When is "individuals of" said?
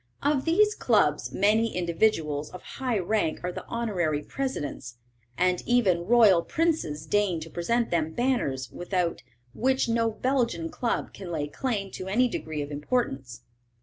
1.77-2.63